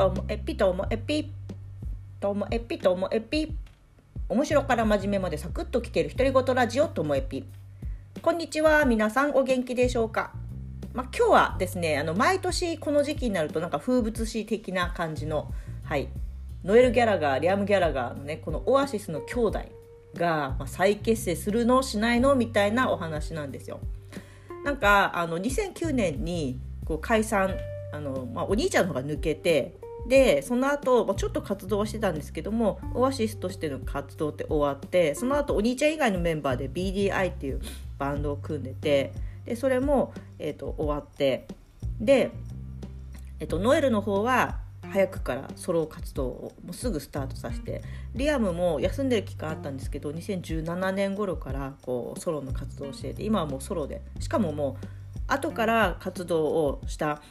[0.00, 1.30] ともえぴともえぴ
[2.20, 3.54] ともえぴともえぴ
[4.30, 7.44] 面白から真面目までサクッと聞ける独り言ラジオともえぴ
[8.22, 8.86] こんにちは。
[8.86, 10.32] 皆さんお元気でしょうか？
[10.94, 15.52] まあ、今日はですねあの毎年この時期になるとなんか風物詩的な感じの
[15.84, 16.08] はい。
[16.64, 19.60] ノエル・ギャラガーリアム・ギャラガーのねこのオアシスの兄弟
[20.16, 23.80] が、まあ再結成するのしないのみたいなお話なんですよ。
[24.64, 27.54] なんかあの2009年にこう解散
[27.92, 29.78] あの、まあ、お兄ちゃんの方が抜けて
[30.10, 37.60] でその後、まあ、ちょっと活動はしてたんですけどもオアシスとしての活動って終わってその後お兄ちゃん以外のメンバーで BDI っていう
[37.96, 39.12] バンドを組んでて
[39.44, 41.46] でそれも、えーと、終わって
[42.00, 42.32] で、
[43.38, 44.58] えーとノエルの方は
[44.90, 47.82] 早くからソロ活動をもうすぐスタートさせて
[48.14, 54.86] リアムも休んでる期間あったんですけど2017年頃からこうソロの活動をしてて今はもうソロでしかももう
[55.28, 57.22] 後から活動をした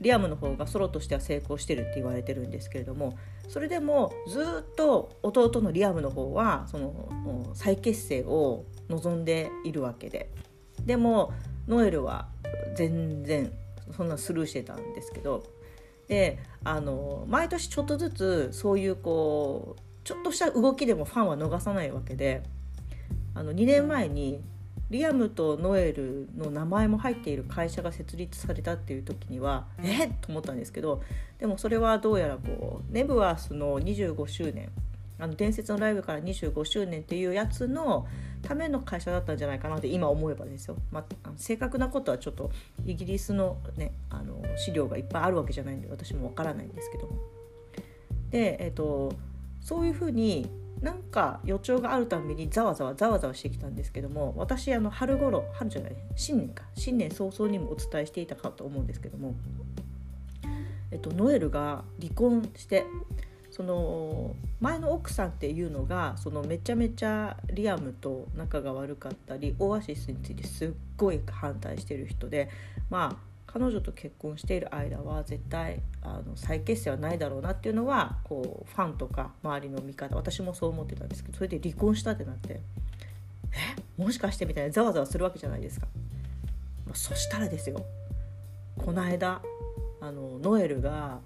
[0.00, 3.18] リアムの方がソロとしては成功してるって言われてるんですけれども
[3.48, 10.30] それでもずっと弟のリアムの方はその再結成を望んでいるわけで
[10.84, 11.32] でも
[11.66, 12.28] ノエルは
[12.76, 13.52] 全然
[13.96, 15.44] そんなスルーしてたんですけど
[16.06, 22.42] であの毎年ちょっとずつそういうこうちょっとした動きでもファンは逃さないわけで
[23.34, 24.40] あの2年前に
[24.90, 30.06] リアムとノエルの名前も入っている会社が設立されたっていう時にはえ？
[30.06, 31.02] っと思ったんですけど
[31.38, 34.70] でもそれはどうやらこうネブワースの25周年
[35.18, 38.06] あの伝説のライブから25周年っていうやつの
[38.40, 42.50] ための会社だったんじゃないかなって今思えばですよ、まあ、正確なことはちょっと
[42.86, 47.18] イギリスの,、ね、あの資料がいっぱいあるわけじゃないんで私もわからないんですけども。
[48.30, 49.12] で、えーと、
[49.60, 50.48] そういうふうに
[50.82, 59.34] なんか予兆があるたびにざわざわざわざわしてきたんですけども私あの春頃春じゃない新年か新年早々にもお伝えしていたかと思うんですけども、
[60.90, 62.86] えっと、ノエルが離婚して
[63.50, 72.50] その前の奥さんっていうのがそのめちゃめちゃリアムと仲が悪かったりオアシスについてすっごい反対してる人で
[72.90, 82.60] まあ彼女と結婚している間は絶対あの再結成はないだろうなっていうのはこうファンとか周りの見方私もそう思ってたんですけどそれで離婚したってなって
[83.98, 84.02] え？
[84.02, 85.86] もしかしてみたいなざわざわするわけじゃないですか。
[86.86, 87.84] まあ、そしたらですよ
[88.76, 89.40] この間
[90.00, 91.20] あのノエルが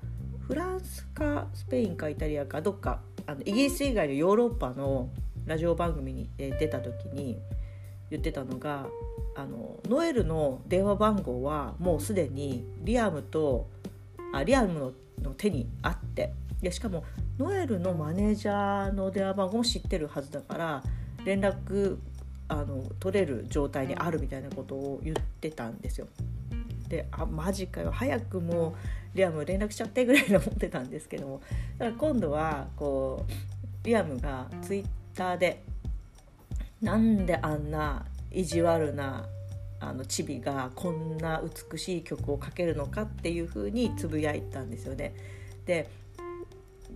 [0.46, 5.10] フランスかスペインかイタリアかどっかあのイギリス以外のヨーロッパの
[5.44, 7.38] ラジオ番組に出た時に
[8.12, 8.86] 言ってたのが
[9.34, 13.68] あのノエルの電話番号はもうすでにリアムと
[14.34, 17.04] あリアムの手にあってでしかも
[17.38, 20.82] ノエルのマネージャーの電話番号も知ってるはずだから
[21.24, 21.96] 連絡
[22.48, 26.06] あの取れる状態にあるみたいなことを言ってたんですよ。
[26.88, 28.74] であマジかよ早くも
[29.14, 31.40] うリアム連絡しちゃってぐらいの思ってたんですけども
[31.78, 35.62] だから今度はこうリアムがツイッターで
[36.82, 39.26] なんであんな意地悪な
[39.80, 45.14] あのチビがこんな美しい曲をかけるのかっていう風につぶやいたんですよね。
[45.64, 45.88] で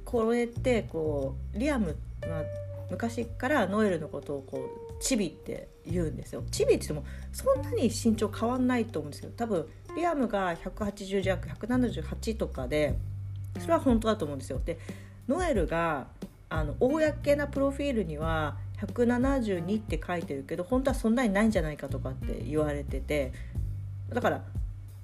[0.05, 2.45] これってこうリアムは
[2.91, 6.43] 昔からノエルのことをこうチビって言うんですよ。
[6.51, 9.67] チビって言ってもそんなに身長変わんないと思うんですけど多分
[9.97, 12.95] リアムが180弱178とかで
[13.59, 14.61] それは本当だと思うんですよ。
[14.65, 14.79] で
[15.29, 16.07] ノエルが
[16.49, 23.33] あの公なプロフィールには172って書いてるけど本当はそんなにないんじゃないかとかって言われてて
[24.13, 24.43] だから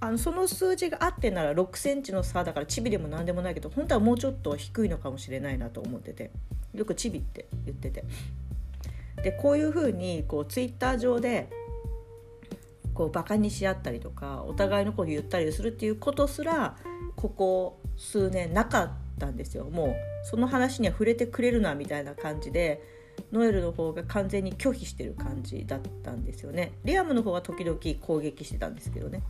[0.00, 6.30] あのその数字があってなら6センチの差だからチビでも何でもないけど本当はもうちょっと低いのかもしれないなと思ってて
[6.74, 8.04] よくチビって言ってて。
[9.22, 11.48] でこういうふうにこうツイッター上で
[12.94, 16.76] こうバカにし合ったりとかお互いのこと言ったりするっていうことすら
[17.16, 19.64] ここ数年なかったんですよ。
[19.70, 19.94] もう
[20.24, 22.82] その話には触れてくれるなみたいな感じで
[23.32, 26.72] ノエルの方が完全に拒否してる感じだったんですよね。
[26.84, 29.22] リアムの方は時々攻撃してたんですけどね。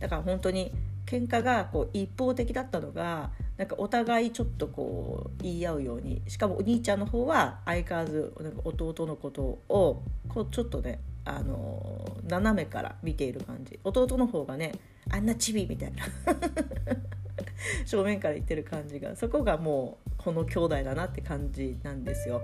[0.00, 0.72] だから本当に
[1.06, 13.78] 喧嘩がこう一方的だったのがなんかお互いちょっとこう言い合うようにしかもお兄ちゃんの方は相変わらずなんか弟のことをこうちょっとねあの斜めから見ている感じ。
[13.84, 14.72] 弟の方がね
[15.10, 16.04] あんなチビみたいな。
[17.86, 19.14] 正面から言ってる感じが。
[19.16, 22.40] そこがもうこの兄弟だなって感じなんですよ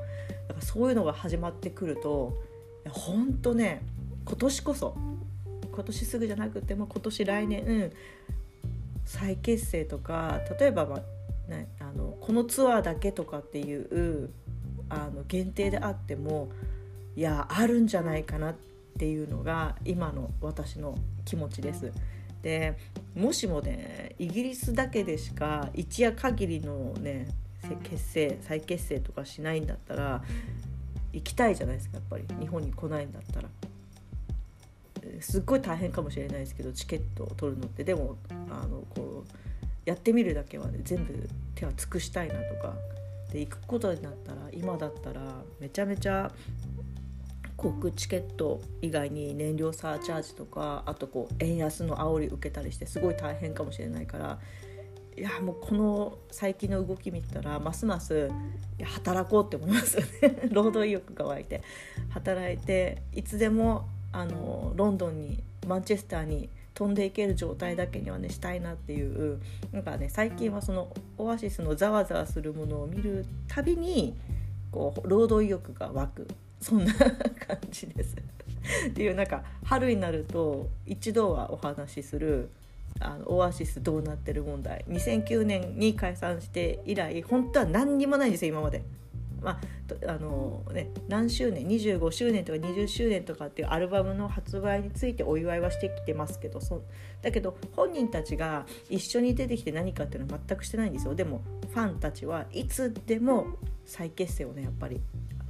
[0.49, 2.37] だからそういうのが始まってくると
[2.89, 3.83] ほんとね
[4.25, 4.95] 今年こそ
[5.73, 7.93] 今年すぐじゃなくても今年来年、うん、
[9.07, 14.31] 再結成とか例えば、まあね、あのこのツアーだけとかっていう
[14.91, 16.51] あの限定であっても
[17.17, 18.55] いやあるんじゃないかなっ
[18.99, 21.93] ていうのが今の私の気持ちです。
[22.43, 22.77] で
[23.15, 27.29] もしもねイギリスだけでしか一夜限りのね
[27.83, 30.23] 結成再結成とかしないんだったら
[31.13, 32.25] 行きたいじゃないですかやっぱり。
[32.41, 33.49] 日本に来ないんだったら。
[35.21, 37.85] すっごい大変かもしれないですけどチケットを取るのって。
[37.85, 38.17] でも
[38.51, 39.33] あのこう
[39.85, 42.75] やってみるだけはね全部手は尽くしたいなとか。
[43.33, 45.21] で行くことになったら今だったら
[45.61, 46.33] めちゃめちゃ
[47.57, 54.39] 航空チケット以外に燃料サーチャージとかあとこう円安の煽り受けたりしてすごい大変かもしれないから
[55.17, 58.31] いやもうこの最近の動き見たらますます
[58.79, 60.49] いや働こうって思いますよね。
[60.53, 61.63] 労働意欲が湧いて。
[62.11, 69.41] 働いていつでもあのロンドンにマンチェスターに飛んでいける状態だけにはねしたいなっていう
[69.71, 74.15] なんかね最近はそのオアシスのざわざわするものを見るたびに
[74.73, 76.29] こう労働意欲が湧く。
[76.61, 78.17] そんな感じです。
[78.89, 82.51] っていうなんか春になると一度はお話しする
[82.99, 84.85] あのオアシスどうなってる問題。
[84.89, 88.83] 2009年に解散して以来本当は何にもないんですよ今まで。
[89.43, 89.59] まあ
[90.07, 96.83] あのね、何周年25周年とか20周年とかっていうアルバムの発売についてお祝いはしてきてますけどそ
[97.23, 101.15] だけど本人たちが一緒に出てきて何かっていうのは全くしてないんですよ。
[101.15, 103.47] でもファンたちはいつでも
[103.85, 105.01] 再結成をねやっぱり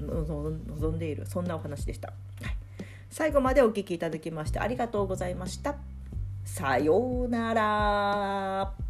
[0.00, 0.50] 望
[0.88, 2.56] んでいるそんなお話でした、はい、
[3.10, 5.76] 最後までお聴きいただきましてありがとうございました。
[6.52, 8.89] さようなら。